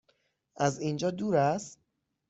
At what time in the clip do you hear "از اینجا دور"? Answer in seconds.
0.57-1.35